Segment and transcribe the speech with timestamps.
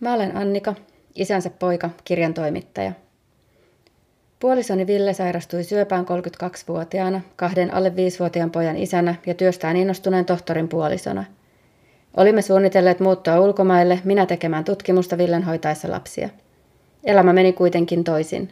[0.00, 0.74] Mä olen Annika,
[1.14, 2.92] isänsä poika, kirjan toimittaja.
[4.40, 11.24] Puolisoni Ville sairastui syöpään 32-vuotiaana, kahden alle 5-vuotiaan pojan isänä ja työstään innostuneen tohtorin puolisona.
[12.16, 16.28] Olimme suunnitelleet muuttua ulkomaille, minä tekemään tutkimusta Villen hoitaessa lapsia.
[17.04, 18.48] Elämä meni kuitenkin toisin.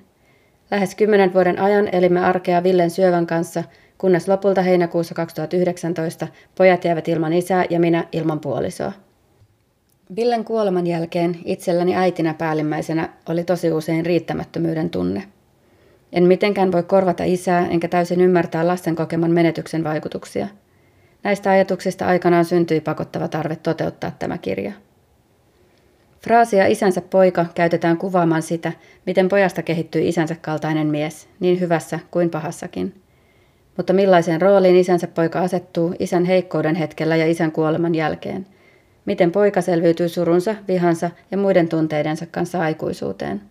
[0.70, 3.64] Lähes kymmenen vuoden ajan elimme arkea Villen syövän kanssa,
[3.98, 8.92] kunnes lopulta heinäkuussa 2019 pojat jäivät ilman isää ja minä ilman puolisoa.
[10.16, 15.22] Villen kuoleman jälkeen itselläni äitinä päällimmäisenä oli tosi usein riittämättömyyden tunne.
[16.12, 20.48] En mitenkään voi korvata isää enkä täysin ymmärtää lasten kokeman menetyksen vaikutuksia.
[21.22, 24.72] Näistä ajatuksista aikanaan syntyi pakottava tarve toteuttaa tämä kirja.
[26.20, 28.72] Fraasia isänsä poika käytetään kuvaamaan sitä,
[29.06, 32.94] miten pojasta kehittyi isänsä kaltainen mies, niin hyvässä kuin pahassakin.
[33.76, 38.46] Mutta millaiseen rooliin isänsä poika asettuu isän heikkouden hetkellä ja isän kuoleman jälkeen?
[39.06, 43.42] Miten poika selviytyy surunsa, vihansa ja muiden tunteidensa kanssa aikuisuuteen?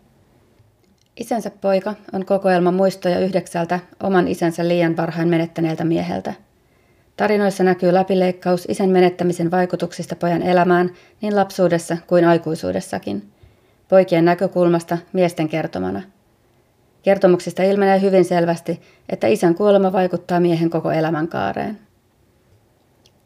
[1.17, 6.33] Isänsä poika on kokoelma muistoja yhdeksältä oman isänsä liian varhain menettäneeltä mieheltä.
[7.17, 10.89] Tarinoissa näkyy läpileikkaus isän menettämisen vaikutuksista pojan elämään
[11.21, 13.31] niin lapsuudessa kuin aikuisuudessakin.
[13.89, 16.01] Poikien näkökulmasta miesten kertomana.
[17.03, 21.79] Kertomuksista ilmenee hyvin selvästi, että isän kuolema vaikuttaa miehen koko elämänkaareen.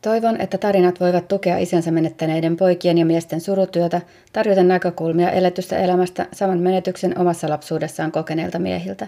[0.02, 4.02] Toivon, että tarinat voivat tukea isänsä menettäneiden poikien ja miesten surutyötä,
[4.34, 9.08] tarjoten näkökulmia eletystä elämästä saman menetyksen omassa lapsuudessaan kokeneilta miehiltä.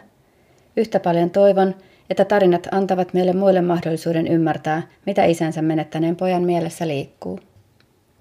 [0.77, 1.75] Yhtä paljon toivon,
[2.09, 7.39] että tarinat antavat meille muille mahdollisuuden ymmärtää, mitä isänsä menettäneen pojan mielessä liikkuu.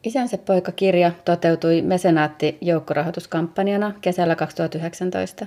[0.05, 5.47] Isänsä poika-kirja toteutui mesenaatti-joukkorahoituskampanjana kesällä 2019.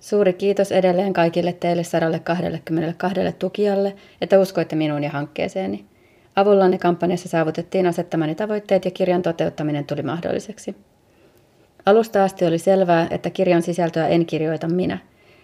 [0.00, 5.91] Suuri kiitos edelleen kaikille teille 122 tukijalle, että uskoitte minuun ja hankkeeseeni.
[6.36, 10.76] Avullanne kampanjassa saavutettiin asettamani tavoitteet ja kirjan toteuttaminen tuli mahdolliseksi.
[11.86, 14.98] Alusta asti oli selvää, että kirjan sisältöä en kirjoita minä.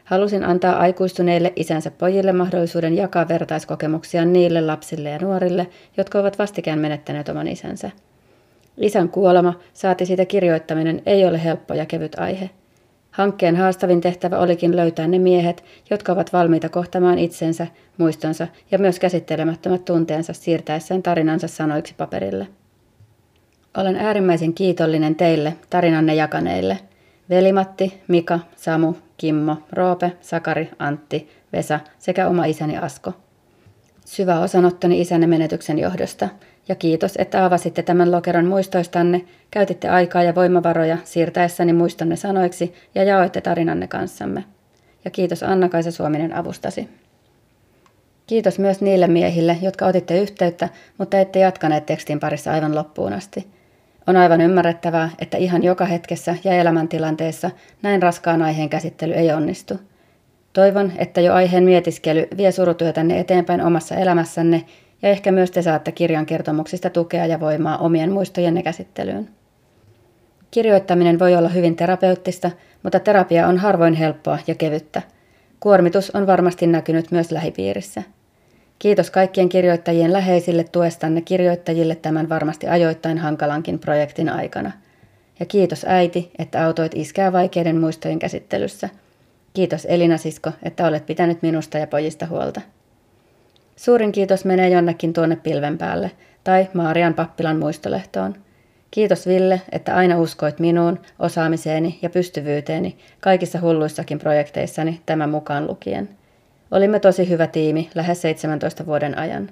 [0.05, 5.67] Halusin antaa aikuistuneille isänsä pojille mahdollisuuden jakaa vertaiskokemuksia niille lapsille ja nuorille,
[5.97, 7.91] jotka ovat vastikään menettäneet oman isänsä.
[8.77, 12.51] Isän kuolema, saati siitä kirjoittaminen, ei ole helppo ja kevyt aihe.
[13.11, 18.99] Hankkeen haastavin tehtävä olikin löytää ne miehet, jotka ovat valmiita kohtamaan itsensä, muistonsa ja myös
[18.99, 22.49] käsittelemättömät tunteensa siirtäessään tarinansa sanoiksi paperille.
[23.77, 26.79] Olen äärimmäisen kiitollinen teille, tarinanne jakaneille.
[27.31, 33.13] Velimatti, Mika, Samu, Kimmo, Roope, Sakari, Antti, Vesa sekä oma isäni Asko.
[34.05, 36.29] Syvä osanottoni isänne menetyksen johdosta–
[36.69, 43.05] ja kiitos, että avasitte tämän lokeron muistoistanne, käytitte aikaa ja voimavaroja siirtäessäni muistonne sanoiksi ja
[43.05, 44.45] jaoitte tarinanne kanssamme.
[45.05, 46.89] Ja kiitos Anna-Kaisa Suominen avustasi.
[48.27, 50.69] Kiitos myös niille miehille, jotka otitte yhteyttä,
[50.99, 53.47] mutta ette jatkaneet tekstin parissa aivan loppuun asti.
[54.07, 57.51] On aivan ymmärrettävää, että ihan joka hetkessä ja elämäntilanteessa
[57.83, 59.81] näin raskaan aiheen käsittely ei onnistu.
[60.53, 64.65] Toivon, että jo aiheen mietiskely vie surutyötänne eteenpäin omassa elämässänne
[65.03, 69.29] ja ehkä myös te saatte kirjan kertomuksista tukea ja voimaa omien muistojenne käsittelyyn.
[70.51, 72.51] Kirjoittaminen voi olla hyvin terapeuttista,
[72.83, 75.03] mutta terapia on harvoin helppoa ja kevyttä.
[75.61, 78.03] Kuormitus on varmasti näkynyt myös lähipiirissä.
[78.79, 84.73] Kiitos kaikkien kirjoittajien läheisille tuestanne kirjoittajille tämän varmasti ajoittain hankalankin projektin aikana.
[85.41, 88.89] Ja kiitos äiti, että autoit iskää vaikeiden muistojen käsittelyssä.
[89.55, 92.61] Kiitos Elina Sisko, että olet pitänyt minusta ja pojista huolta.
[93.79, 96.11] Suurin kiitos menee jonnekin tuonne pilven päälle
[96.45, 98.35] tai Maarian pappilan muistolehtoon.
[98.91, 106.09] Kiitos Ville, että aina uskoit minuun, osaamiseeni ja pystyvyyteeni kaikissa hulluissakin projekteissani tämän mukaan lukien.
[106.71, 109.51] Olimme tosi hyvä tiimi lähes 17 vuoden ajan.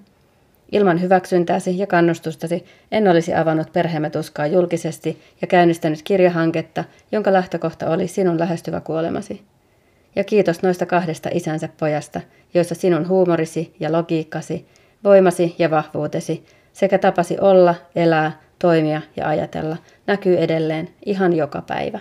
[0.73, 7.91] Ilman hyväksyntääsi ja kannustustasi en olisi avannut perheemme tuskaa julkisesti ja käynnistänyt kirjahanketta, jonka lähtökohta
[7.91, 9.43] oli sinun lähestyvä kuolemasi
[10.17, 12.21] ja kiitos noista kahdesta isänsä pojasta,
[12.55, 14.67] joissa sinun huumorisi ja logiikkasi,
[15.05, 19.77] voimasi ja vahvuutesi sekä tapasi olla, elää, toimia ja ajatella
[20.07, 22.01] näkyy edelleen ihan joka päivä.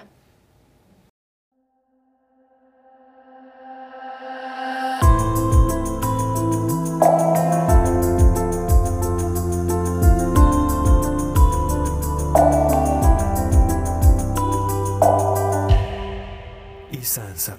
[17.16, 17.58] isänsä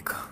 [0.00, 0.29] Америка.